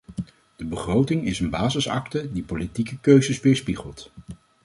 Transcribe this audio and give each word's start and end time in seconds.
De 0.55 0.65
begroting 0.65 1.25
is 1.25 1.39
een 1.39 1.49
basisakte 1.49 2.31
die 2.31 2.43
politieke 2.43 2.97
keuzes 2.99 3.39
weerspiegelt. 3.39 4.11